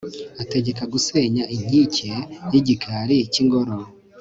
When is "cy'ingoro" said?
3.31-3.75